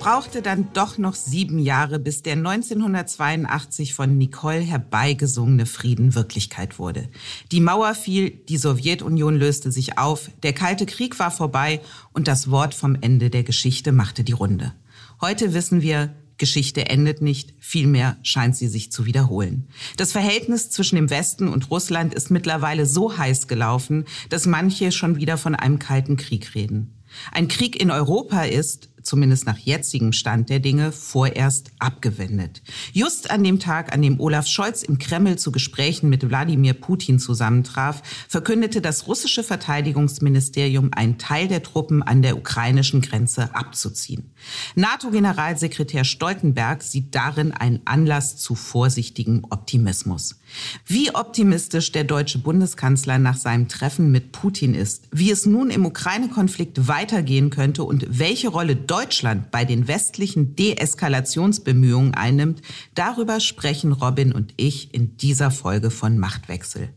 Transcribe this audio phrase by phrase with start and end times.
[0.00, 7.08] Brauchte dann doch noch sieben Jahre, bis der 1982 von Nicole herbeigesungene Frieden Wirklichkeit wurde.
[7.52, 11.82] Die Mauer fiel, die Sowjetunion löste sich auf, der Kalte Krieg war vorbei
[12.14, 14.72] und das Wort vom Ende der Geschichte machte die Runde.
[15.20, 19.68] Heute wissen wir, Geschichte endet nicht, vielmehr scheint sie sich zu wiederholen.
[19.98, 25.16] Das Verhältnis zwischen dem Westen und Russland ist mittlerweile so heiß gelaufen, dass manche schon
[25.16, 26.94] wieder von einem kalten Krieg reden.
[27.32, 32.62] Ein Krieg in Europa ist, zumindest nach jetzigem Stand der Dinge, vorerst abgewendet.
[32.92, 37.18] Just an dem Tag, an dem Olaf Scholz im Kreml zu Gesprächen mit Wladimir Putin
[37.18, 44.32] zusammentraf, verkündete das russische Verteidigungsministerium, einen Teil der Truppen an der ukrainischen Grenze abzuziehen.
[44.74, 50.40] NATO-Generalsekretär Stoltenberg sieht darin einen Anlass zu vorsichtigem Optimismus.
[50.86, 55.86] Wie optimistisch der deutsche Bundeskanzler nach seinem Treffen mit Putin ist, wie es nun im
[55.86, 62.62] Ukraine-Konflikt weitergehen könnte und welche Rolle Deutschland bei den westlichen Deeskalationsbemühungen einnimmt,
[62.94, 66.90] darüber sprechen Robin und ich in dieser Folge von Machtwechsel.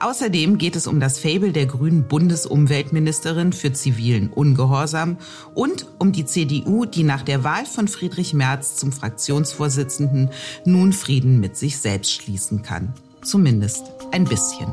[0.00, 5.18] Außerdem geht es um das Fabel der grünen Bundesumweltministerin für zivilen Ungehorsam
[5.54, 10.30] und um die CDU, die nach der Wahl von Friedrich Merz zum Fraktionsvorsitzenden
[10.64, 12.94] nun Frieden mit sich selbst schließen kann.
[13.22, 14.72] Zumindest ein bisschen.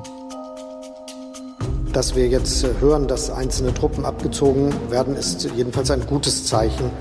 [1.92, 6.92] Dass wir jetzt hören, dass einzelne Truppen abgezogen werden, ist jedenfalls ein gutes Zeichen.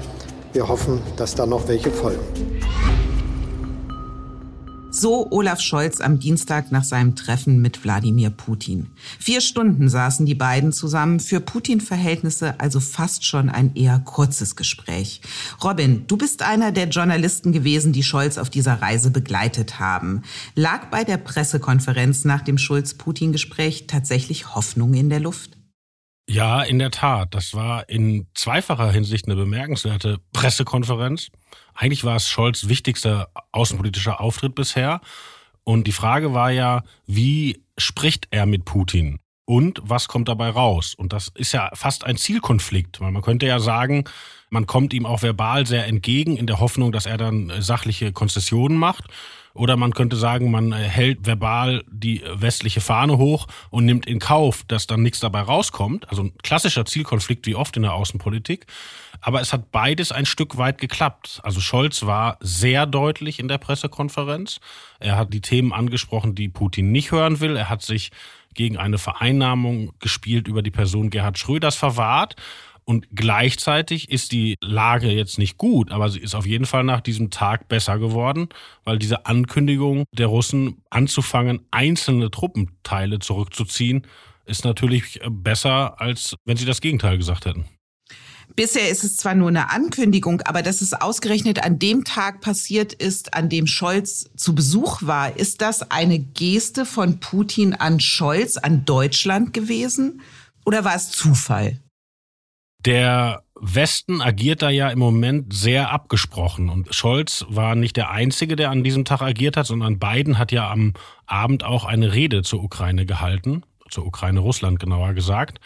[0.52, 2.20] Wir hoffen, dass da noch welche folgen.
[4.96, 8.90] So Olaf Scholz am Dienstag nach seinem Treffen mit Wladimir Putin.
[9.18, 15.20] Vier Stunden saßen die beiden zusammen, für Putin-Verhältnisse also fast schon ein eher kurzes Gespräch.
[15.64, 20.22] Robin, du bist einer der Journalisten gewesen, die Scholz auf dieser Reise begleitet haben.
[20.54, 25.58] Lag bei der Pressekonferenz nach dem Scholz-Putin-Gespräch tatsächlich Hoffnung in der Luft?
[26.26, 27.34] Ja, in der Tat.
[27.34, 31.28] Das war in zweifacher Hinsicht eine bemerkenswerte Pressekonferenz.
[31.74, 35.00] Eigentlich war es Scholz wichtigster außenpolitischer Auftritt bisher.
[35.64, 39.18] Und die Frage war ja, wie spricht er mit Putin?
[39.46, 40.94] Und was kommt dabei raus?
[40.94, 44.04] Und das ist ja fast ein Zielkonflikt, weil man könnte ja sagen,
[44.48, 48.78] man kommt ihm auch verbal sehr entgegen in der Hoffnung, dass er dann sachliche Konzessionen
[48.78, 49.04] macht.
[49.54, 54.64] Oder man könnte sagen, man hält verbal die westliche Fahne hoch und nimmt in Kauf,
[54.66, 56.08] dass dann nichts dabei rauskommt.
[56.10, 58.66] Also ein klassischer Zielkonflikt wie oft in der Außenpolitik.
[59.20, 61.40] Aber es hat beides ein Stück weit geklappt.
[61.44, 64.58] Also Scholz war sehr deutlich in der Pressekonferenz.
[64.98, 67.56] Er hat die Themen angesprochen, die Putin nicht hören will.
[67.56, 68.10] Er hat sich
[68.54, 72.34] gegen eine Vereinnahmung gespielt über die Person Gerhard Schröders verwahrt.
[72.84, 77.00] Und gleichzeitig ist die Lage jetzt nicht gut, aber sie ist auf jeden Fall nach
[77.00, 78.48] diesem Tag besser geworden,
[78.84, 84.06] weil diese Ankündigung der Russen anzufangen, einzelne Truppenteile zurückzuziehen,
[84.46, 87.64] ist natürlich besser, als wenn sie das Gegenteil gesagt hätten.
[88.56, 92.92] Bisher ist es zwar nur eine Ankündigung, aber dass es ausgerechnet an dem Tag passiert
[92.92, 98.56] ist, an dem Scholz zu Besuch war, ist das eine Geste von Putin an Scholz,
[98.58, 100.20] an Deutschland gewesen?
[100.64, 101.80] Oder war es Zufall?
[102.84, 106.68] Der Westen agiert da ja im Moment sehr abgesprochen.
[106.68, 110.52] Und Scholz war nicht der Einzige, der an diesem Tag agiert hat, sondern Biden hat
[110.52, 110.92] ja am
[111.26, 115.60] Abend auch eine Rede zur Ukraine gehalten, zur Ukraine-Russland genauer gesagt.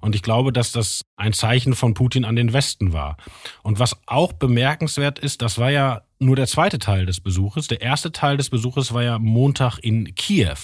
[0.00, 3.16] Und ich glaube, dass das ein Zeichen von Putin an den Westen war.
[3.62, 7.66] Und was auch bemerkenswert ist, das war ja nur der zweite Teil des Besuches.
[7.66, 10.56] Der erste Teil des Besuches war ja Montag in Kiew.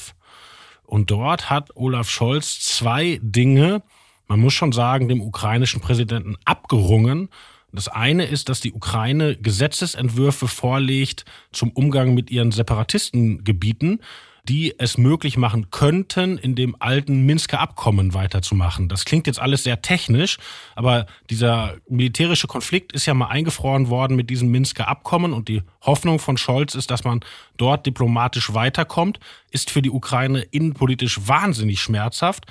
[0.84, 3.82] Und dort hat Olaf Scholz zwei Dinge
[4.28, 7.28] man muss schon sagen, dem ukrainischen Präsidenten abgerungen.
[7.72, 14.00] Das eine ist, dass die Ukraine Gesetzesentwürfe vorlegt zum Umgang mit ihren Separatistengebieten,
[14.48, 18.88] die es möglich machen könnten, in dem alten Minsker Abkommen weiterzumachen.
[18.88, 20.38] Das klingt jetzt alles sehr technisch,
[20.76, 25.62] aber dieser militärische Konflikt ist ja mal eingefroren worden mit diesem Minsker Abkommen und die
[25.82, 27.20] Hoffnung von Scholz ist, dass man
[27.56, 29.18] dort diplomatisch weiterkommt,
[29.50, 32.46] ist für die Ukraine innenpolitisch wahnsinnig schmerzhaft.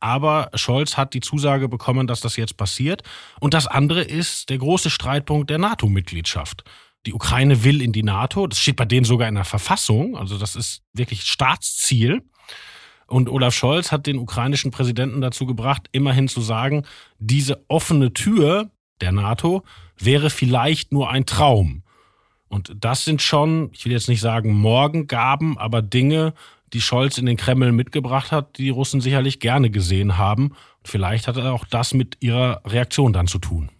[0.00, 3.02] Aber Scholz hat die Zusage bekommen, dass das jetzt passiert.
[3.38, 6.64] Und das andere ist der große Streitpunkt der NATO-Mitgliedschaft.
[7.06, 8.46] Die Ukraine will in die NATO.
[8.46, 10.16] Das steht bei denen sogar in der Verfassung.
[10.16, 12.22] Also das ist wirklich Staatsziel.
[13.06, 16.84] Und Olaf Scholz hat den ukrainischen Präsidenten dazu gebracht, immerhin zu sagen,
[17.18, 18.70] diese offene Tür
[19.00, 19.64] der NATO
[19.98, 21.82] wäre vielleicht nur ein Traum.
[22.48, 26.34] Und das sind schon, ich will jetzt nicht sagen Morgengaben, aber Dinge,
[26.72, 30.52] die Scholz in den Kreml mitgebracht hat, die Russen sicherlich gerne gesehen haben.
[30.84, 33.70] Vielleicht hat er auch das mit ihrer Reaktion dann zu tun.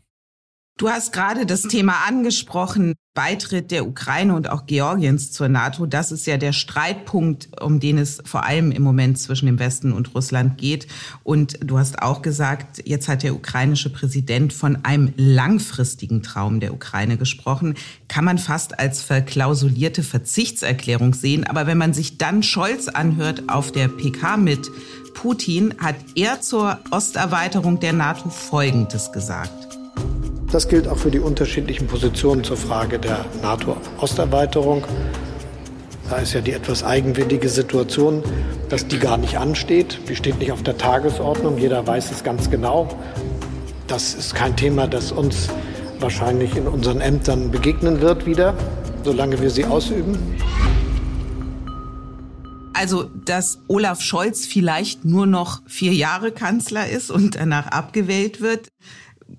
[0.81, 5.85] Du hast gerade das Thema angesprochen, Beitritt der Ukraine und auch Georgiens zur NATO.
[5.85, 9.93] Das ist ja der Streitpunkt, um den es vor allem im Moment zwischen dem Westen
[9.93, 10.87] und Russland geht.
[11.23, 16.73] Und du hast auch gesagt, jetzt hat der ukrainische Präsident von einem langfristigen Traum der
[16.73, 17.75] Ukraine gesprochen.
[18.09, 21.47] Kann man fast als verklausulierte Verzichtserklärung sehen.
[21.47, 24.71] Aber wenn man sich dann Scholz anhört auf der PK mit
[25.13, 29.70] Putin, hat er zur Osterweiterung der NATO Folgendes gesagt.
[30.53, 34.85] Das gilt auch für die unterschiedlichen Positionen zur Frage der NATO-Osterweiterung.
[36.09, 38.25] Da ist ja die etwas eigenwillige Situation,
[38.69, 40.01] dass die gar nicht ansteht.
[40.09, 41.57] Die steht nicht auf der Tagesordnung.
[41.57, 42.89] Jeder weiß es ganz genau.
[43.87, 45.51] Das ist kein Thema, das uns
[46.01, 48.55] wahrscheinlich in unseren Ämtern begegnen wird wieder,
[49.05, 50.19] solange wir sie ausüben.
[52.73, 58.69] Also, dass Olaf Scholz vielleicht nur noch vier Jahre Kanzler ist und danach abgewählt wird,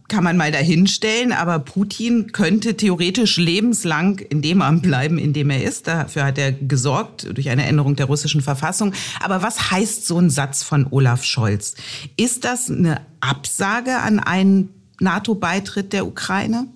[0.08, 5.50] kann man mal dahinstellen, aber Putin könnte theoretisch lebenslang in dem Amt bleiben, in dem
[5.50, 5.88] er ist.
[5.88, 8.94] Dafür hat er gesorgt durch eine Änderung der russischen Verfassung.
[9.20, 11.76] Aber was heißt so ein Satz von Olaf Scholz?
[12.18, 16.68] Ist das eine Absage an einen NATO-Beitritt der Ukraine?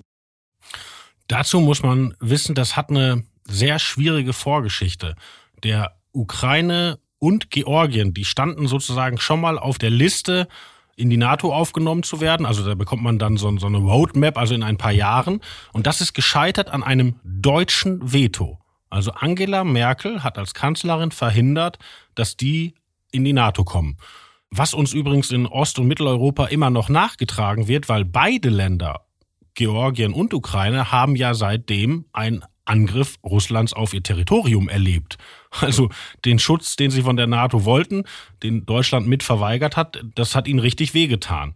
[1.27, 5.15] Dazu muss man wissen, das hat eine sehr schwierige Vorgeschichte.
[5.63, 10.47] Der Ukraine und Georgien, die standen sozusagen schon mal auf der Liste
[10.95, 12.45] in die NATO aufgenommen zu werden.
[12.45, 15.41] Also da bekommt man dann so, so eine Roadmap, also in ein paar Jahren.
[15.73, 18.59] Und das ist gescheitert an einem deutschen Veto.
[18.89, 21.79] Also Angela Merkel hat als Kanzlerin verhindert,
[22.13, 22.75] dass die
[23.11, 23.97] in die NATO kommen.
[24.51, 29.01] Was uns übrigens in Ost- und Mitteleuropa immer noch nachgetragen wird, weil beide Länder,
[29.53, 35.17] Georgien und Ukraine, haben ja seitdem ein Angriff Russlands auf ihr Territorium erlebt.
[35.61, 35.89] Also
[36.25, 38.03] den Schutz, den sie von der NATO wollten,
[38.43, 41.53] den Deutschland mit verweigert hat, das hat ihnen richtig wehgetan.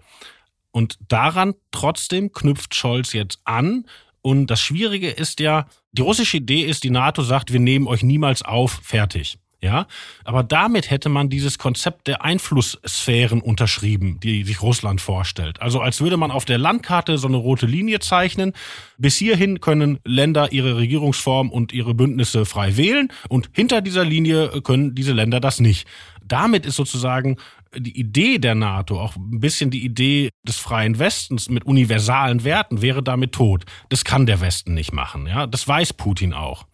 [0.72, 3.86] Und daran trotzdem knüpft Scholz jetzt an.
[4.22, 8.04] Und das Schwierige ist ja, die russische Idee ist, die NATO sagt, wir nehmen euch
[8.04, 9.38] niemals auf, fertig.
[9.62, 9.88] Ja,
[10.24, 15.62] aber damit hätte man dieses Konzept der Einflusssphären unterschrieben, die sich Russland vorstellt.
[15.62, 18.54] Also als würde man auf der Landkarte so eine rote Linie zeichnen.
[18.98, 24.62] Bis hierhin können Länder ihre Regierungsform und ihre Bündnisse frei wählen und hinter dieser Linie
[24.62, 25.86] können diese Länder das nicht.
[26.24, 27.38] Damit ist sozusagen
[27.76, 32.82] die Idee der NATO, auch ein bisschen die Idee des freien Westens mit universalen Werten,
[32.82, 33.66] wäre damit tot.
[33.90, 35.28] Das kann der Westen nicht machen.
[35.28, 36.66] Ja, das weiß Putin auch.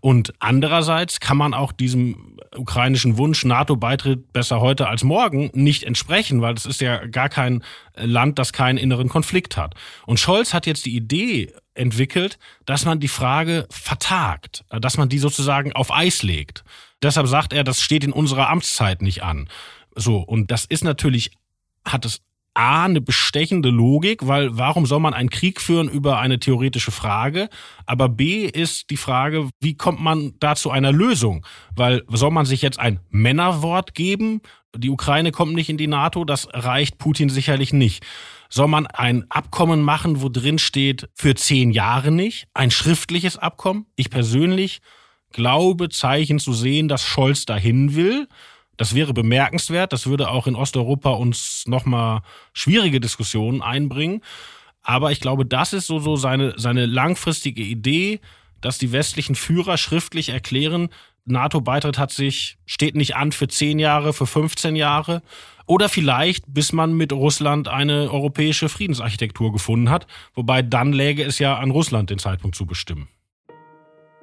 [0.00, 6.42] Und andererseits kann man auch diesem ukrainischen Wunsch NATO-Beitritt besser heute als morgen nicht entsprechen,
[6.42, 7.62] weil es ist ja gar kein
[7.94, 9.74] Land, das keinen inneren Konflikt hat.
[10.06, 15.18] Und Scholz hat jetzt die Idee entwickelt, dass man die Frage vertagt, dass man die
[15.18, 16.64] sozusagen auf Eis legt.
[17.02, 19.48] Deshalb sagt er, das steht in unserer Amtszeit nicht an.
[19.96, 21.32] So, und das ist natürlich,
[21.84, 22.20] hat es
[22.56, 27.50] A, eine bestechende Logik, weil warum soll man einen Krieg führen über eine theoretische Frage?
[27.84, 31.44] Aber B ist die Frage, wie kommt man da zu einer Lösung?
[31.74, 34.40] Weil soll man sich jetzt ein Männerwort geben?
[34.74, 38.02] Die Ukraine kommt nicht in die NATO, das reicht Putin sicherlich nicht.
[38.48, 42.48] Soll man ein Abkommen machen, wo drin steht, für zehn Jahre nicht?
[42.54, 43.86] Ein schriftliches Abkommen?
[43.96, 44.80] Ich persönlich
[45.30, 48.28] glaube, Zeichen zu sehen, dass Scholz dahin will.
[48.76, 49.92] Das wäre bemerkenswert.
[49.92, 52.20] Das würde auch in Osteuropa uns nochmal
[52.52, 54.22] schwierige Diskussionen einbringen.
[54.82, 58.20] Aber ich glaube, das ist so, so seine, seine langfristige Idee,
[58.60, 60.90] dass die westlichen Führer schriftlich erklären,
[61.26, 65.22] NATO-Beitritt hat sich, steht nicht an für 10 Jahre, für 15 Jahre.
[65.66, 70.06] Oder vielleicht, bis man mit Russland eine europäische Friedensarchitektur gefunden hat.
[70.34, 73.08] Wobei dann läge es ja an Russland, den Zeitpunkt zu bestimmen.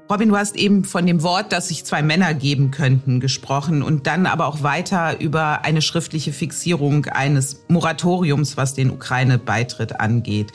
[0.09, 4.05] Robin, du hast eben von dem Wort, dass sich zwei Männer geben könnten, gesprochen und
[4.05, 10.51] dann aber auch weiter über eine schriftliche Fixierung eines Moratoriums, was den Ukraine-Beitritt angeht.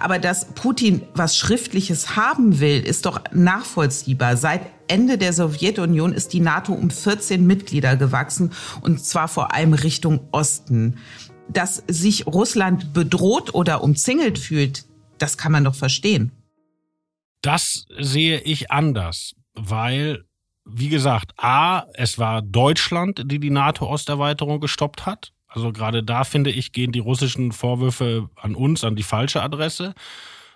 [0.00, 4.36] Aber dass Putin was Schriftliches haben will, ist doch nachvollziehbar.
[4.36, 9.74] Seit Ende der Sowjetunion ist die NATO um 14 Mitglieder gewachsen und zwar vor allem
[9.74, 10.98] Richtung Osten.
[11.48, 14.84] Dass sich Russland bedroht oder umzingelt fühlt,
[15.18, 16.30] das kann man doch verstehen.
[17.42, 20.24] Das sehe ich anders, weil,
[20.64, 25.32] wie gesagt, A, es war Deutschland, die die NATO-Osterweiterung gestoppt hat.
[25.48, 29.94] Also gerade da finde ich, gehen die russischen Vorwürfe an uns, an die falsche Adresse.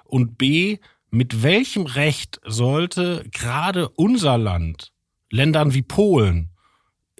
[0.04, 0.78] Und B,
[1.10, 4.92] mit welchem Recht sollte gerade unser Land,
[5.30, 6.50] Ländern wie Polen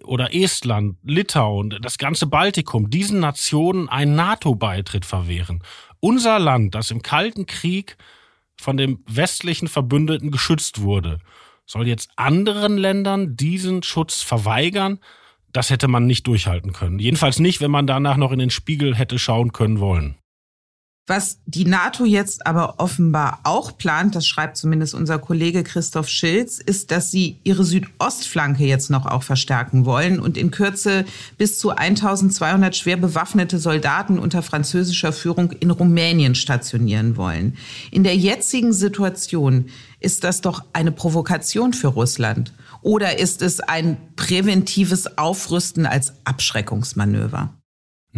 [0.05, 5.63] oder Estland, Litauen, das ganze Baltikum, diesen Nationen einen NATO-Beitritt verwehren?
[5.99, 7.97] Unser Land, das im Kalten Krieg
[8.61, 11.19] von dem westlichen Verbündeten geschützt wurde,
[11.67, 15.01] soll jetzt anderen Ländern diesen Schutz verweigern?
[15.53, 16.99] Das hätte man nicht durchhalten können.
[16.99, 20.17] Jedenfalls nicht, wenn man danach noch in den Spiegel hätte schauen können wollen.
[21.09, 26.59] Was die NATO jetzt aber offenbar auch plant, das schreibt zumindest unser Kollege Christoph Schilz,
[26.59, 31.05] ist, dass sie ihre Südostflanke jetzt noch auch verstärken wollen und in Kürze
[31.39, 37.57] bis zu 1200 schwer bewaffnete Soldaten unter französischer Führung in Rumänien stationieren wollen.
[37.93, 39.67] In der jetzigen Situation
[40.01, 42.53] ist das doch eine Provokation für Russland.
[42.83, 47.55] Oder ist es ein präventives Aufrüsten als Abschreckungsmanöver?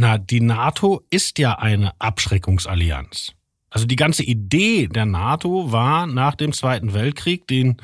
[0.00, 3.32] Na, die NATO ist ja eine Abschreckungsallianz.
[3.68, 7.78] Also die ganze Idee der NATO war nach dem Zweiten Weltkrieg den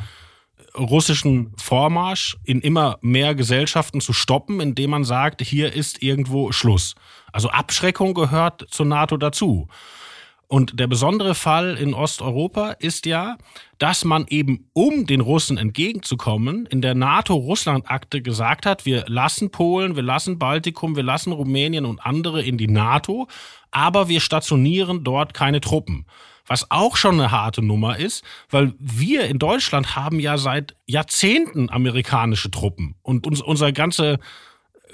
[0.78, 6.94] russischen Vormarsch in immer mehr Gesellschaften zu stoppen, indem man sagt, hier ist irgendwo Schluss.
[7.32, 9.66] Also Abschreckung gehört zur NATO dazu.
[10.48, 13.36] Und der besondere Fall in Osteuropa ist ja,
[13.78, 19.96] dass man eben, um den Russen entgegenzukommen, in der NATO-Russland-Akte gesagt hat, wir lassen Polen,
[19.96, 23.26] wir lassen Baltikum, wir lassen Rumänien und andere in die NATO,
[23.70, 26.06] aber wir stationieren dort keine Truppen.
[26.46, 31.70] Was auch schon eine harte Nummer ist, weil wir in Deutschland haben ja seit Jahrzehnten
[31.70, 34.18] amerikanische Truppen und uns, unser ganze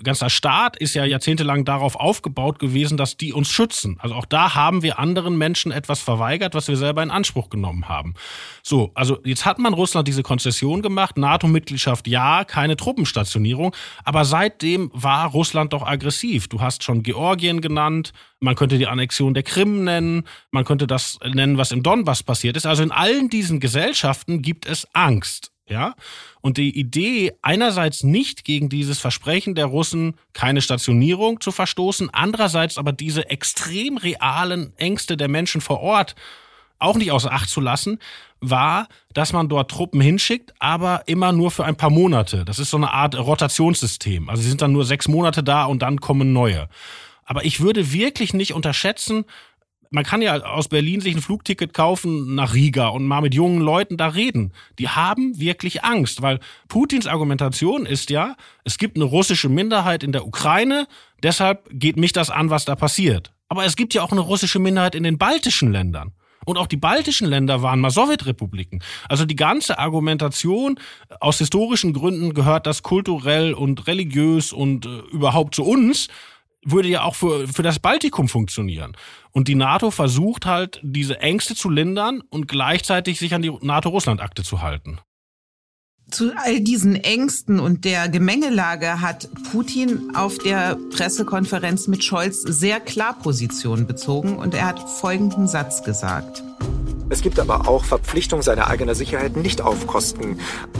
[0.02, 3.96] ganzer Staat ist ja jahrzehntelang darauf aufgebaut gewesen, dass die uns schützen.
[4.00, 7.88] Also auch da haben wir anderen Menschen etwas verweigert, was wir selber in Anspruch genommen
[7.88, 8.14] haben.
[8.62, 14.90] So, also jetzt hat man Russland diese Konzession gemacht, NATO-Mitgliedschaft ja, keine Truppenstationierung, aber seitdem
[14.92, 16.48] war Russland doch aggressiv.
[16.48, 21.18] Du hast schon Georgien genannt, man könnte die Annexion der Krim nennen, man könnte das
[21.24, 22.66] nennen, was im Donbass passiert ist.
[22.66, 25.52] Also in allen diesen Gesellschaften gibt es Angst.
[25.70, 25.94] Ja?
[26.40, 32.76] Und die Idee, einerseits nicht gegen dieses Versprechen der Russen, keine Stationierung zu verstoßen, andererseits
[32.76, 36.16] aber diese extrem realen Ängste der Menschen vor Ort
[36.80, 37.98] auch nicht außer Acht zu lassen,
[38.40, 42.44] war, dass man dort Truppen hinschickt, aber immer nur für ein paar Monate.
[42.44, 44.28] Das ist so eine Art Rotationssystem.
[44.28, 46.68] Also sie sind dann nur sechs Monate da und dann kommen neue.
[47.24, 49.24] Aber ich würde wirklich nicht unterschätzen,
[49.90, 53.60] man kann ja aus Berlin sich ein Flugticket kaufen nach Riga und mal mit jungen
[53.60, 54.52] Leuten da reden.
[54.78, 60.12] Die haben wirklich Angst, weil Putins Argumentation ist ja, es gibt eine russische Minderheit in
[60.12, 60.86] der Ukraine,
[61.22, 63.32] deshalb geht mich das an, was da passiert.
[63.48, 66.12] Aber es gibt ja auch eine russische Minderheit in den baltischen Ländern.
[66.46, 68.82] Und auch die baltischen Länder waren mal Sowjetrepubliken.
[69.08, 70.78] Also die ganze Argumentation
[71.18, 76.08] aus historischen Gründen gehört das kulturell und religiös und äh, überhaupt zu uns
[76.64, 78.96] würde ja auch für, für das Baltikum funktionieren.
[79.32, 84.42] Und die NATO versucht halt, diese Ängste zu lindern und gleichzeitig sich an die NATO-Russland-Akte
[84.42, 84.98] zu halten.
[86.10, 92.80] Zu all diesen Ängsten und der Gemengelage hat Putin auf der Pressekonferenz mit Scholz sehr
[92.80, 96.42] klar Position bezogen und er hat folgenden Satz gesagt.
[97.10, 100.38] Es gibt aber auch Verpflichtung, seine eigene Sicherheit nicht auf Kosten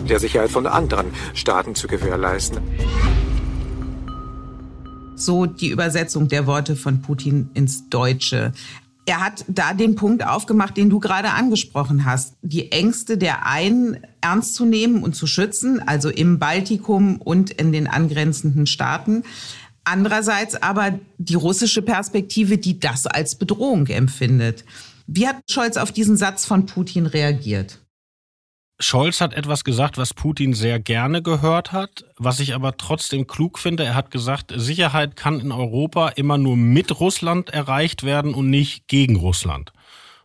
[0.09, 2.61] der Sicherheit von anderen Staaten zu gewährleisten
[5.21, 8.53] so die Übersetzung der Worte von Putin ins Deutsche.
[9.07, 12.37] Er hat da den Punkt aufgemacht, den du gerade angesprochen hast.
[12.43, 17.73] Die Ängste der einen ernst zu nehmen und zu schützen, also im Baltikum und in
[17.73, 19.25] den angrenzenden Staaten.
[19.85, 24.65] Andererseits aber die russische Perspektive, die das als Bedrohung empfindet.
[25.07, 27.81] Wie hat Scholz auf diesen Satz von Putin reagiert?
[28.83, 33.59] Scholz hat etwas gesagt, was Putin sehr gerne gehört hat, was ich aber trotzdem klug
[33.59, 33.85] finde.
[33.85, 38.89] Er hat gesagt, Sicherheit kann in Europa immer nur mit Russland erreicht werden und nicht
[38.89, 39.73] gegen Russland.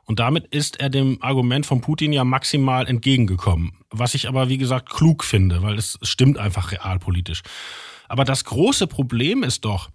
[0.05, 3.73] Und damit ist er dem Argument von Putin ja maximal entgegengekommen.
[3.89, 7.41] Was ich aber, wie gesagt, klug finde, weil es stimmt einfach realpolitisch.
[8.07, 9.89] Aber das große Problem ist doch,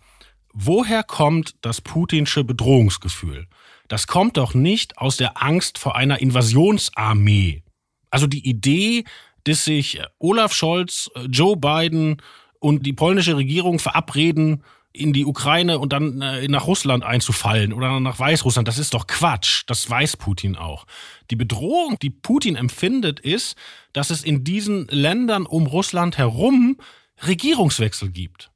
[0.52, 3.46] woher kommt das putinsche Bedrohungsgefühl?
[3.88, 7.62] Das kommt doch nicht aus der Angst vor einer Invasionsarmee
[8.10, 9.04] also die Idee,
[9.44, 12.20] dass sich Olaf Scholz, Joe Biden
[12.58, 14.62] und die polnische Regierung verabreden,
[14.92, 19.06] in die Ukraine und dann äh, nach Russland einzufallen oder nach Weißrussland, das ist doch
[19.06, 19.62] Quatsch.
[19.66, 20.84] Das weiß Putin auch.
[21.30, 23.56] Die Bedrohung, die Putin empfindet, ist,
[23.92, 26.78] dass es in diesen Ländern um Russland herum
[27.24, 28.49] Regierungswechsel gibt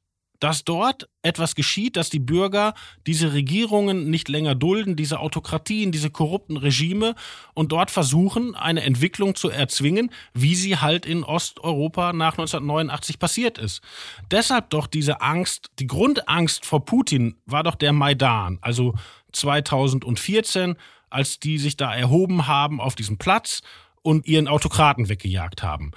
[0.45, 2.75] dass dort etwas geschieht, dass die Bürger
[3.07, 7.15] diese Regierungen nicht länger dulden, diese Autokratien, diese korrupten Regime
[7.55, 13.57] und dort versuchen, eine Entwicklung zu erzwingen, wie sie halt in Osteuropa nach 1989 passiert
[13.57, 13.81] ist.
[14.29, 18.93] Deshalb doch diese Angst, die Grundangst vor Putin war doch der Maidan, also
[19.31, 20.75] 2014
[21.09, 23.63] als die sich da erhoben haben auf diesem Platz
[24.03, 25.89] und ihren Autokraten weggejagt haben.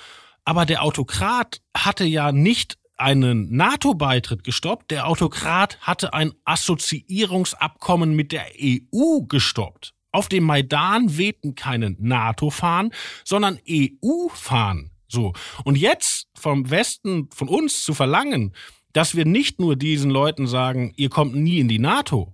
[0.46, 8.32] Aber der Autokrat hatte ja nicht einen NATO-Beitritt gestoppt, der Autokrat hatte ein Assoziierungsabkommen mit
[8.32, 9.94] der EU gestoppt.
[10.10, 12.92] Auf dem Maidan wehten keine NATO-Fahnen,
[13.24, 14.90] sondern EU-Fahnen.
[15.06, 15.32] So.
[15.64, 18.52] Und jetzt vom Westen, von uns zu verlangen,
[18.92, 22.32] dass wir nicht nur diesen Leuten sagen, ihr kommt nie in die NATO,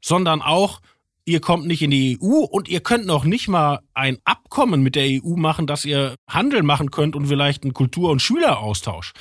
[0.00, 0.80] sondern auch,
[1.24, 4.94] ihr kommt nicht in die EU und ihr könnt noch nicht mal ein Abkommen mit
[4.94, 9.12] der EU machen, dass ihr Handel machen könnt und vielleicht einen Kultur- und Schüleraustausch.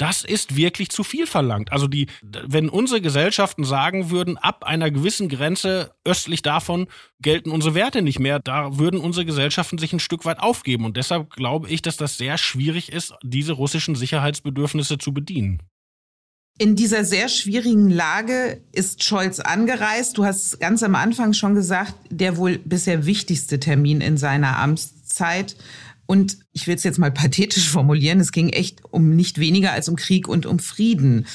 [0.00, 1.72] Das ist wirklich zu viel verlangt.
[1.72, 6.86] Also die, wenn unsere Gesellschaften sagen würden, ab einer gewissen Grenze östlich davon
[7.20, 10.86] gelten unsere Werte nicht mehr, da würden unsere Gesellschaften sich ein Stück weit aufgeben.
[10.86, 15.62] Und deshalb glaube ich, dass das sehr schwierig ist, diese russischen Sicherheitsbedürfnisse zu bedienen.
[16.56, 20.16] In dieser sehr schwierigen Lage ist Scholz angereist.
[20.16, 25.56] Du hast ganz am Anfang schon gesagt, der wohl bisher wichtigste Termin in seiner Amtszeit.
[26.10, 29.88] Und ich will es jetzt mal pathetisch formulieren, es ging echt um nicht weniger als
[29.88, 31.28] um Krieg und um Frieden.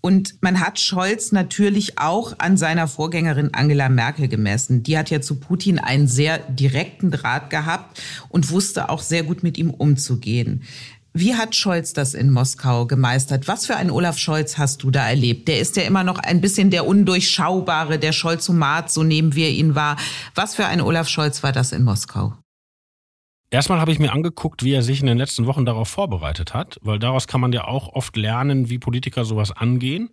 [0.00, 4.82] Und man hat Scholz natürlich auch an seiner Vorgängerin Angela Merkel gemessen.
[4.84, 9.42] Die hat ja zu Putin einen sehr direkten Draht gehabt und wusste auch sehr gut
[9.42, 10.62] mit ihm umzugehen.
[11.12, 13.48] Wie hat Scholz das in Moskau gemeistert?
[13.48, 15.46] Was für einen Olaf Scholz hast du da erlebt?
[15.46, 19.74] Der ist ja immer noch ein bisschen der undurchschaubare, der Scholzomat, so nehmen wir ihn
[19.74, 19.98] wahr.
[20.34, 22.32] Was für ein Olaf Scholz war das in Moskau?
[23.52, 26.78] Erstmal habe ich mir angeguckt, wie er sich in den letzten Wochen darauf vorbereitet hat,
[26.80, 30.08] weil daraus kann man ja auch oft lernen, wie Politiker sowas angehen.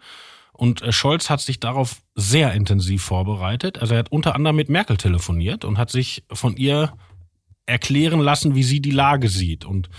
[0.51, 3.79] Und äh, Scholz hat sich darauf sehr intensiv vorbereitet.
[3.79, 6.91] Also er hat unter anderem mit Merkel telefoniert und hat sich von ihr
[7.65, 9.63] erklären lassen, wie sie die Lage sieht.
[9.63, 9.89] Und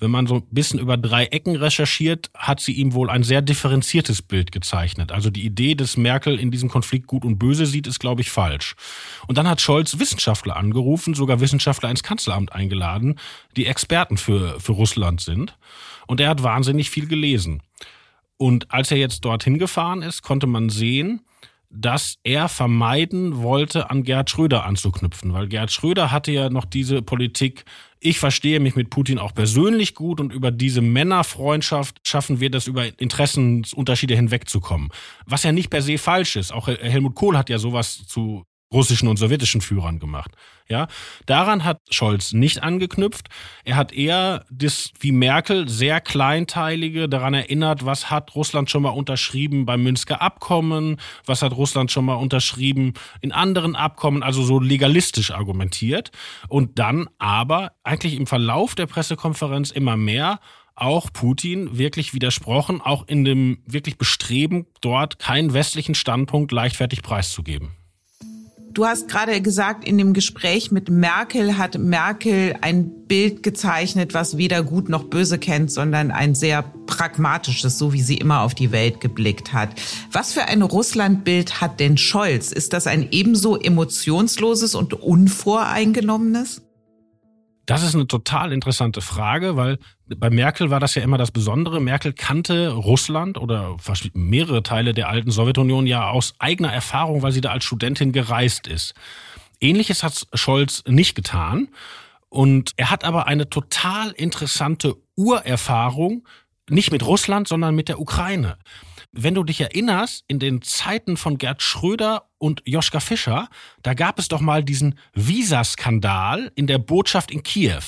[0.00, 3.42] wenn man so ein bisschen über drei Ecken recherchiert, hat sie ihm wohl ein sehr
[3.42, 5.12] differenziertes Bild gezeichnet.
[5.12, 8.30] Also die Idee, dass Merkel in diesem Konflikt gut und böse sieht, ist, glaube ich,
[8.30, 8.74] falsch.
[9.28, 13.18] Und dann hat Scholz Wissenschaftler angerufen, sogar Wissenschaftler ins Kanzleramt eingeladen,
[13.56, 15.56] die Experten für, für Russland sind.
[16.06, 17.62] Und er hat wahnsinnig viel gelesen.
[18.38, 21.20] Und als er jetzt dorthin gefahren ist, konnte man sehen,
[21.70, 27.00] dass er vermeiden wollte, an Gerhard Schröder anzuknüpfen, weil Gerhard Schröder hatte ja noch diese
[27.00, 27.64] Politik,
[28.00, 32.66] ich verstehe mich mit Putin auch persönlich gut und über diese Männerfreundschaft schaffen wir das
[32.66, 34.88] über Interessensunterschiede hinwegzukommen.
[35.26, 36.52] Was ja nicht per se falsch ist.
[36.52, 40.30] Auch Helmut Kohl hat ja sowas zu russischen und sowjetischen Führern gemacht.
[40.68, 40.86] Ja,
[41.26, 43.28] daran hat Scholz nicht angeknüpft.
[43.64, 48.90] Er hat eher das wie Merkel sehr kleinteilige daran erinnert, was hat Russland schon mal
[48.90, 54.60] unterschrieben beim Münster Abkommen, was hat Russland schon mal unterschrieben in anderen Abkommen, also so
[54.60, 56.12] legalistisch argumentiert
[56.48, 60.38] und dann aber eigentlich im Verlauf der Pressekonferenz immer mehr
[60.76, 67.79] auch Putin wirklich widersprochen, auch in dem wirklich Bestreben, dort keinen westlichen Standpunkt leichtfertig preiszugeben.
[68.80, 74.38] Du hast gerade gesagt, in dem Gespräch mit Merkel hat Merkel ein Bild gezeichnet, was
[74.38, 78.72] weder gut noch böse kennt, sondern ein sehr pragmatisches, so wie sie immer auf die
[78.72, 79.68] Welt geblickt hat.
[80.12, 82.52] Was für ein Russlandbild hat denn Scholz?
[82.52, 86.62] Ist das ein ebenso emotionsloses und unvoreingenommenes?
[87.70, 89.78] Das ist eine total interessante Frage, weil
[90.08, 91.78] bei Merkel war das ja immer das Besondere.
[91.78, 93.76] Merkel kannte Russland oder
[94.12, 98.66] mehrere Teile der alten Sowjetunion ja aus eigener Erfahrung, weil sie da als Studentin gereist
[98.66, 98.94] ist.
[99.60, 101.68] Ähnliches hat Scholz nicht getan.
[102.28, 106.26] Und er hat aber eine total interessante Urerfahrung,
[106.68, 108.58] nicht mit Russland, sondern mit der Ukraine.
[109.12, 113.48] Wenn du dich erinnerst, in den Zeiten von Gerd Schröder und Joschka Fischer,
[113.82, 117.82] da gab es doch mal diesen Visaskandal in der Botschaft in Kiew.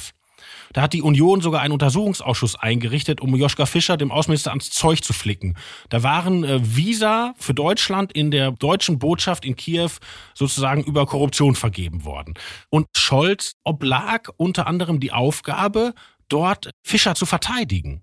[0.72, 5.02] Da hat die Union sogar einen Untersuchungsausschuss eingerichtet, um Joschka Fischer, dem Außenminister, ans Zeug
[5.02, 5.56] zu flicken.
[5.88, 9.90] Da waren äh, Visa für Deutschland in der deutschen Botschaft in Kiew
[10.34, 12.34] sozusagen über Korruption vergeben worden.
[12.70, 15.94] Und Scholz oblag unter anderem die Aufgabe,
[16.28, 18.02] dort Fischer zu verteidigen.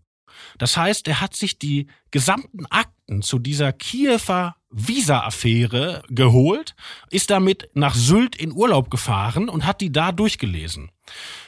[0.57, 6.75] Das heißt, er hat sich die gesamten Akten zu dieser Kiewer Visa-Affäre geholt,
[7.10, 10.91] ist damit nach Sylt in Urlaub gefahren und hat die da durchgelesen.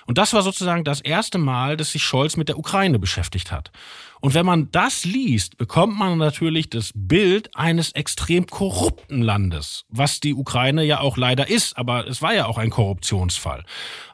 [0.08, 3.72] Und das war sozusagen das erste Mal, dass sich Scholz mit der Ukraine beschäftigt hat.
[4.20, 10.20] Und wenn man das liest, bekommt man natürlich das Bild eines extrem korrupten Landes, was
[10.20, 13.64] die Ukraine ja auch leider ist, aber es war ja auch ein Korruptionsfall.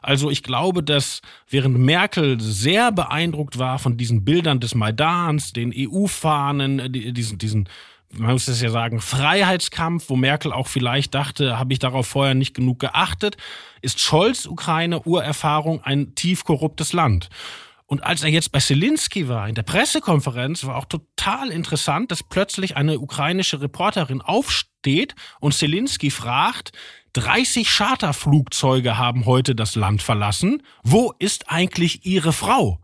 [0.00, 5.74] Also ich glaube, dass während Merkel sehr beeindruckt war von diesen Bildern des Maidans, den
[5.76, 7.68] EU-Fahnen, diesen, diesen
[8.12, 12.34] man muss es ja sagen, Freiheitskampf, wo Merkel auch vielleicht dachte, habe ich darauf vorher
[12.34, 13.36] nicht genug geachtet,
[13.82, 17.28] ist Scholz Ukraine Urerfahrung ein tief korruptes Land.
[17.86, 22.22] Und als er jetzt bei Zelensky war, in der Pressekonferenz, war auch total interessant, dass
[22.22, 26.72] plötzlich eine ukrainische Reporterin aufsteht und Zelensky fragt,
[27.14, 30.62] 30 Charterflugzeuge haben heute das Land verlassen.
[30.82, 32.78] Wo ist eigentlich Ihre Frau?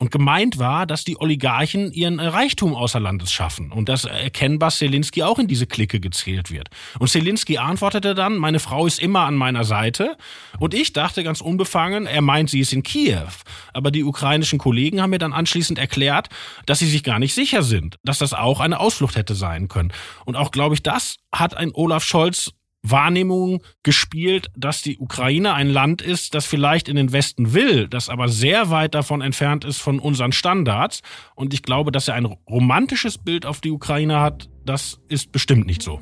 [0.00, 5.22] Und gemeint war, dass die Oligarchen ihren Reichtum außer Landes schaffen und dass erkennbar Selinski
[5.22, 6.70] auch in diese Clique gezählt wird.
[6.98, 10.16] Und Selinski antwortete dann, meine Frau ist immer an meiner Seite.
[10.58, 13.28] Und ich dachte ganz unbefangen, er meint, sie ist in Kiew.
[13.74, 16.30] Aber die ukrainischen Kollegen haben mir dann anschließend erklärt,
[16.64, 19.92] dass sie sich gar nicht sicher sind, dass das auch eine Ausflucht hätte sein können.
[20.24, 25.68] Und auch, glaube ich, das hat ein Olaf Scholz Wahrnehmung gespielt, dass die Ukraine ein
[25.68, 29.78] Land ist, das vielleicht in den Westen will, das aber sehr weit davon entfernt ist
[29.78, 31.02] von unseren Standards.
[31.34, 35.66] Und ich glaube, dass er ein romantisches Bild auf die Ukraine hat, das ist bestimmt
[35.66, 36.00] nicht so.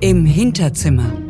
[0.00, 1.25] Im Hinterzimmer.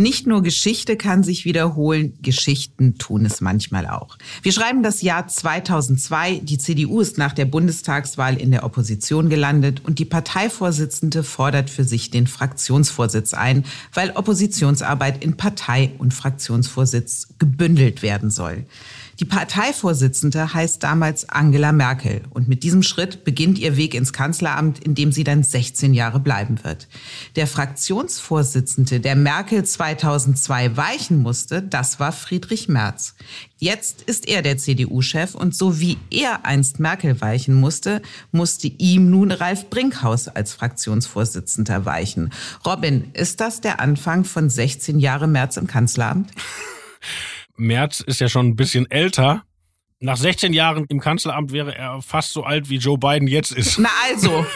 [0.00, 4.16] Nicht nur Geschichte kann sich wiederholen, Geschichten tun es manchmal auch.
[4.42, 6.36] Wir schreiben das Jahr 2002.
[6.44, 11.82] Die CDU ist nach der Bundestagswahl in der Opposition gelandet und die Parteivorsitzende fordert für
[11.82, 18.66] sich den Fraktionsvorsitz ein, weil Oppositionsarbeit in Partei und Fraktionsvorsitz gebündelt werden soll.
[19.20, 24.78] Die Parteivorsitzende heißt damals Angela Merkel und mit diesem Schritt beginnt ihr Weg ins Kanzleramt,
[24.78, 26.86] in dem sie dann 16 Jahre bleiben wird.
[27.34, 33.16] Der Fraktionsvorsitzende, der Merkel 2002 weichen musste, das war Friedrich Merz.
[33.56, 39.10] Jetzt ist er der CDU-Chef und so wie er einst Merkel weichen musste, musste ihm
[39.10, 42.30] nun Ralf Brinkhaus als Fraktionsvorsitzender weichen.
[42.64, 46.30] Robin, ist das der Anfang von 16 Jahre Merz im Kanzleramt?
[47.58, 49.42] Merz ist ja schon ein bisschen älter.
[50.00, 53.80] Nach 16 Jahren im Kanzleramt wäre er fast so alt, wie Joe Biden jetzt ist.
[53.80, 54.46] Na also.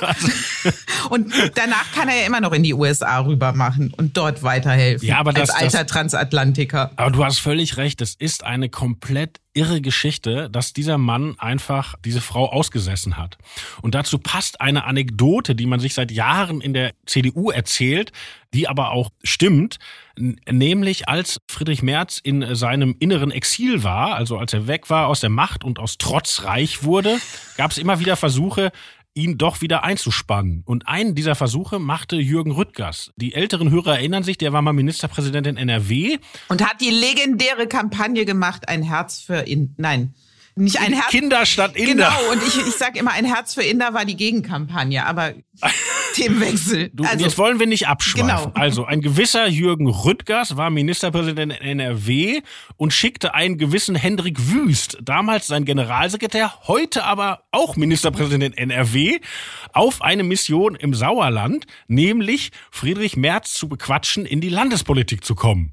[1.10, 5.08] und danach kann er ja immer noch in die USA rüber machen und dort weiterhelfen.
[5.08, 6.92] Ja, aber das, als alter das, Transatlantiker.
[6.94, 8.00] Aber du hast völlig recht.
[8.00, 13.36] Es ist eine komplett irre Geschichte, dass dieser Mann einfach diese Frau ausgesessen hat.
[13.82, 18.12] Und dazu passt eine Anekdote, die man sich seit Jahren in der CDU erzählt,
[18.54, 19.78] die aber auch stimmt,
[20.16, 25.20] nämlich als Friedrich Merz in seinem inneren Exil war, also als er weg war aus
[25.20, 27.18] der Macht und aus Trotz reich wurde,
[27.56, 28.72] gab es immer wieder Versuche,
[29.14, 30.62] ihn doch wieder einzuspannen.
[30.64, 33.12] Und einen dieser Versuche machte Jürgen Rüttgers.
[33.16, 36.18] Die älteren Hörer erinnern sich, der war mal Ministerpräsident in NRW.
[36.48, 40.14] Und hat die legendäre Kampagne gemacht, ein Herz für in, nein,
[40.54, 41.08] nicht ein Herz.
[41.08, 42.10] Kinder statt Inder.
[42.10, 45.32] Genau, und ich, ich sag immer, ein Herz für Inder war die Gegenkampagne, aber
[46.12, 46.90] Themenwechsel.
[46.92, 48.29] Du, also, jetzt wollen wir nicht abschweifen.
[48.29, 48.53] Genau.
[48.55, 52.40] Also ein gewisser Jürgen Rüttgers war Ministerpräsident in NRW
[52.77, 59.20] und schickte einen gewissen Hendrik Wüst, damals sein Generalsekretär, heute aber auch Ministerpräsident in NRW,
[59.72, 65.72] auf eine Mission im Sauerland, nämlich Friedrich Merz zu bequatschen, in die Landespolitik zu kommen.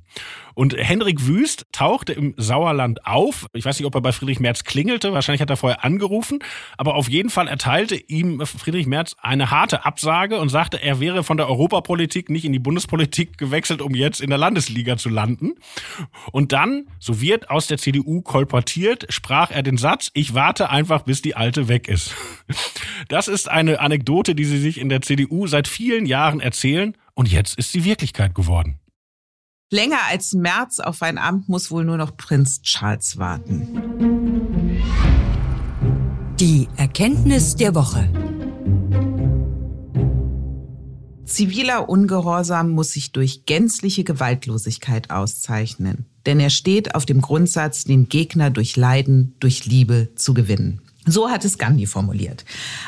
[0.59, 3.47] Und Henrik Wüst tauchte im Sauerland auf.
[3.53, 5.13] Ich weiß nicht, ob er bei Friedrich Merz klingelte.
[5.13, 6.39] Wahrscheinlich hat er vorher angerufen.
[6.75, 11.23] Aber auf jeden Fall erteilte ihm Friedrich Merz eine harte Absage und sagte, er wäre
[11.23, 15.53] von der Europapolitik nicht in die Bundespolitik gewechselt, um jetzt in der Landesliga zu landen.
[16.31, 21.03] Und dann, so wird aus der CDU kolportiert, sprach er den Satz, ich warte einfach,
[21.03, 22.13] bis die Alte weg ist.
[23.07, 26.95] Das ist eine Anekdote, die sie sich in der CDU seit vielen Jahren erzählen.
[27.13, 28.79] Und jetzt ist sie Wirklichkeit geworden.
[29.71, 33.67] Länger als März auf ein Amt muss wohl nur noch Prinz Charles warten.
[36.39, 38.09] Die Erkenntnis der Woche.
[41.29, 48.09] Ziviler Ungehorsam muss sich durch gänzliche Gewaltlosigkeit auszeichnen, denn er steht auf dem Grundsatz, den
[48.09, 50.81] Gegner durch Leiden, durch Liebe zu gewinnen.
[51.05, 52.45] So hat es Gandhi formuliert.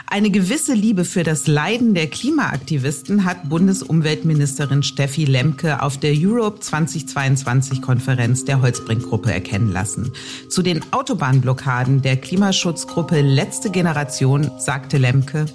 [0.07, 6.59] Eine gewisse Liebe für das Leiden der Klimaaktivisten hat Bundesumweltministerin Steffi Lemke auf der Europe
[6.59, 10.11] 2022 Konferenz der Holzbrink-Gruppe erkennen lassen.
[10.49, 15.45] Zu den Autobahnblockaden der Klimaschutzgruppe Letzte Generation sagte Lemke,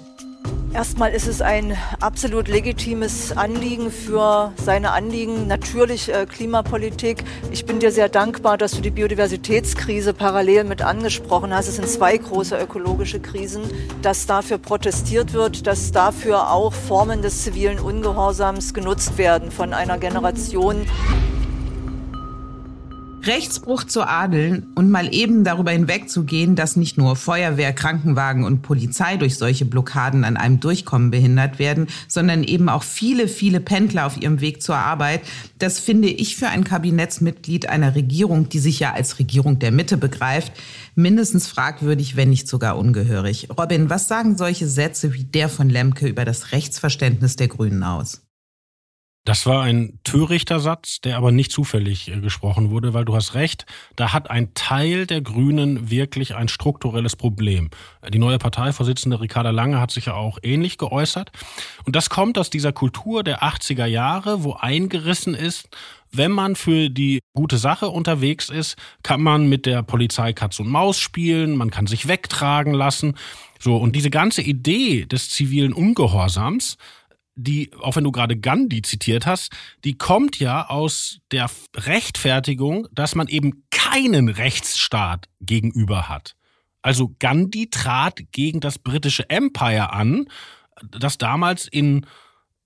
[0.73, 7.23] Erstmal ist es ein absolut legitimes Anliegen für seine Anliegen, natürlich äh, Klimapolitik.
[7.51, 11.67] Ich bin dir sehr dankbar, dass du die Biodiversitätskrise parallel mit angesprochen hast.
[11.67, 13.63] Es sind zwei große ökologische Krisen,
[14.03, 19.97] dass dafür protestiert wird, dass dafür auch Formen des zivilen Ungehorsams genutzt werden von einer
[19.97, 20.85] Generation.
[23.27, 29.17] Rechtsbruch zu adeln und mal eben darüber hinwegzugehen, dass nicht nur Feuerwehr, Krankenwagen und Polizei
[29.17, 34.21] durch solche Blockaden an einem Durchkommen behindert werden, sondern eben auch viele, viele Pendler auf
[34.21, 35.21] ihrem Weg zur Arbeit,
[35.59, 39.97] das finde ich für ein Kabinettsmitglied einer Regierung, die sich ja als Regierung der Mitte
[39.97, 40.53] begreift,
[40.95, 43.49] mindestens fragwürdig, wenn nicht sogar ungehörig.
[43.57, 48.26] Robin, was sagen solche Sätze wie der von Lemke über das Rechtsverständnis der Grünen aus?
[49.27, 53.33] Das war ein törichter Satz, der aber nicht zufällig äh, gesprochen wurde, weil du hast
[53.33, 53.65] recht,
[53.97, 57.69] da hat ein Teil der Grünen wirklich ein strukturelles Problem.
[58.07, 61.33] Die neue Parteivorsitzende Ricarda Lange hat sich ja auch ähnlich geäußert.
[61.83, 65.67] Und das kommt aus dieser Kultur der 80er Jahre, wo eingerissen ist,
[66.09, 70.69] wenn man für die gute Sache unterwegs ist, kann man mit der Polizei Katz und
[70.69, 73.15] Maus spielen, man kann sich wegtragen lassen.
[73.59, 76.77] So, und diese ganze Idee des zivilen Ungehorsams,
[77.37, 79.51] die, auch wenn du gerade Gandhi zitiert hast,
[79.83, 86.35] die kommt ja aus der Rechtfertigung, dass man eben keinen Rechtsstaat gegenüber hat.
[86.81, 90.27] Also Gandhi trat gegen das britische Empire an,
[90.91, 92.05] das damals in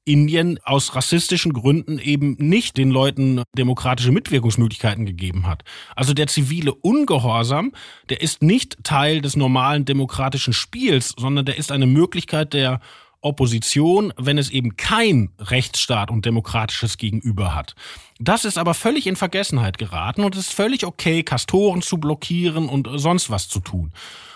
[0.04, 5.64] Indien aus rassistischen Gründen eben nicht den Leuten demokratische Mitwirkungsmöglichkeiten gegeben hat.
[5.96, 7.72] Also der zivile Ungehorsam,
[8.10, 12.80] der ist nicht Teil des normalen demokratischen Spiels, sondern der ist eine Möglichkeit der
[13.22, 17.76] Opposition, wenn es eben kein Rechtsstaat und demokratisches Gegenüber hat.
[18.20, 22.68] Das ist aber völlig in Vergessenheit geraten und es ist völlig okay, Kastoren zu blockieren
[22.70, 23.92] und sonst was zu tun.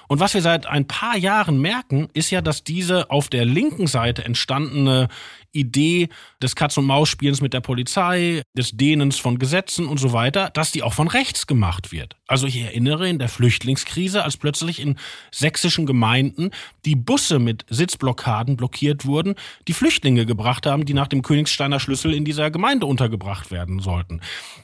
[0.07, 3.87] Und was wir seit ein paar Jahren merken, ist ja, dass diese auf der linken
[3.87, 5.07] Seite entstandene
[5.55, 6.09] Idee
[6.41, 10.93] des Katz-und-Maus-Spielens mit der Polizei, des Dehnens von Gesetzen und so weiter, dass die auch
[10.93, 12.15] von rechts gemacht wird.
[12.27, 14.97] Also ich erinnere in der Flüchtlingskrise, als plötzlich in
[15.31, 16.51] sächsischen Gemeinden
[16.85, 19.35] die Busse mit Sitzblockaden blockiert wurden,
[19.67, 24.21] die Flüchtlinge gebracht haben, die nach dem Königsteiner Schlüssel in dieser Gemeinde untergebracht werden sollten.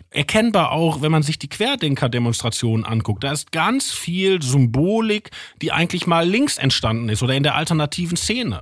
[0.10, 3.24] Erkennbar auch, wenn man sich die Querdenker-Demonstrationen anguckt.
[3.24, 5.30] Da ist ganz viel Symbolik,
[5.62, 8.62] die eigentlich mal links entstanden ist oder in der alternativen Szene.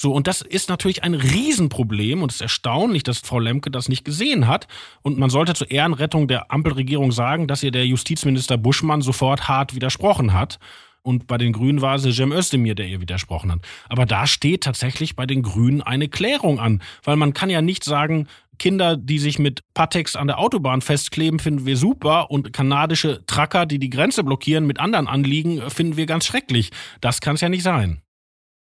[0.00, 3.90] So, und das ist natürlich ein Riesenproblem und es ist erstaunlich, dass Frau Lemke das
[3.90, 4.66] nicht gesehen hat.
[5.02, 9.74] Und man sollte zur Ehrenrettung der Ampelregierung sagen, dass ihr der Justizminister Buschmann sofort hart
[9.74, 10.58] widersprochen hat.
[11.02, 13.60] Und bei den Grünen war es Cem Özdemir, der ihr widersprochen hat.
[13.90, 16.80] Aber da steht tatsächlich bei den Grünen eine Klärung an.
[17.04, 18.26] Weil man kann ja nicht sagen,
[18.58, 23.66] Kinder, die sich mit Patex an der Autobahn festkleben, finden wir super und kanadische Tracker,
[23.66, 26.70] die die Grenze blockieren mit anderen Anliegen, finden wir ganz schrecklich.
[27.02, 28.00] Das kann es ja nicht sein.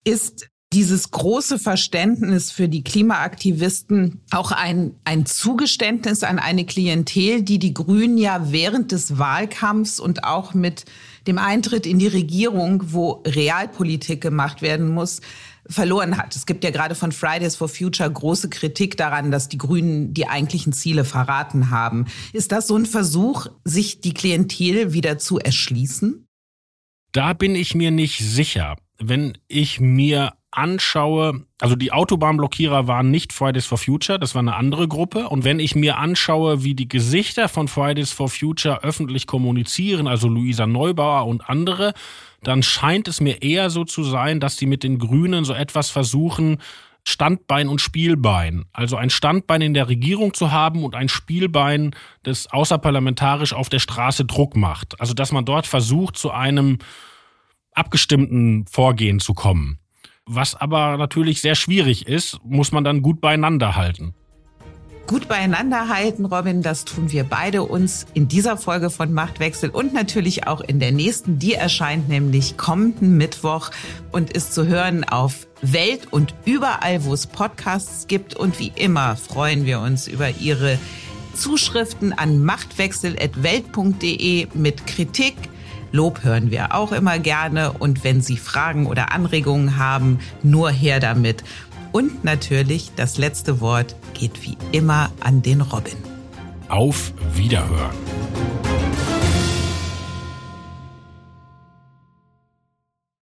[0.04, 7.60] Ist dieses große Verständnis für die Klimaaktivisten auch ein, ein Zugeständnis an eine Klientel, die
[7.60, 10.86] die Grünen ja während des Wahlkampfs und auch mit
[11.28, 15.20] dem Eintritt in die Regierung, wo Realpolitik gemacht werden muss,
[15.68, 16.36] verloren hat.
[16.36, 20.28] Es gibt ja gerade von Fridays for Future große Kritik daran, dass die Grünen die
[20.28, 22.06] eigentlichen Ziele verraten haben.
[22.34, 26.26] Ist das so ein Versuch, sich die Klientel wieder zu erschließen?
[27.12, 28.78] Da bin ich mir nicht sicher.
[28.98, 34.56] Wenn ich mir anschaue, also die Autobahnblockierer waren nicht Fridays for Future, das war eine
[34.56, 35.30] andere Gruppe.
[35.30, 40.28] Und wenn ich mir anschaue, wie die Gesichter von Fridays for Future öffentlich kommunizieren, also
[40.28, 41.94] Luisa Neubauer und andere,
[42.44, 45.90] dann scheint es mir eher so zu sein, dass sie mit den Grünen so etwas
[45.90, 46.58] versuchen,
[47.04, 48.66] Standbein und Spielbein.
[48.74, 53.80] Also ein Standbein in der Regierung zu haben und ein Spielbein, das außerparlamentarisch auf der
[53.80, 55.00] Straße Druck macht.
[55.00, 56.78] Also dass man dort versucht, zu einem
[57.74, 59.81] abgestimmten Vorgehen zu kommen.
[60.26, 64.14] Was aber natürlich sehr schwierig ist, muss man dann gut beieinander halten.
[65.08, 69.94] Gut beieinander halten, Robin, das tun wir beide uns in dieser Folge von Machtwechsel und
[69.94, 71.38] natürlich auch in der nächsten.
[71.38, 73.72] Die erscheint nämlich kommenden Mittwoch
[74.12, 78.36] und ist zu hören auf Welt und überall, wo es Podcasts gibt.
[78.36, 80.80] Und wie immer freuen wir uns über Ihre
[81.34, 85.36] Zuschriften an machtwechsel.welt.de mit Kritik,
[85.92, 91.00] Lob hören wir auch immer gerne und wenn Sie Fragen oder Anregungen haben, nur her
[91.00, 91.44] damit.
[91.92, 95.98] Und natürlich das letzte Wort geht wie immer an den Robin.
[96.70, 97.92] Auf Wiederhören.